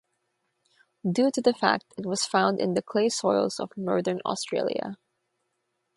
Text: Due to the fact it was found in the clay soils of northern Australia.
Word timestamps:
Due 1.07 1.29
to 1.29 1.41
the 1.43 1.53
fact 1.53 1.93
it 1.95 2.07
was 2.07 2.25
found 2.25 2.59
in 2.59 2.73
the 2.73 2.81
clay 2.81 3.07
soils 3.07 3.59
of 3.59 3.71
northern 3.77 4.19
Australia. 4.25 4.97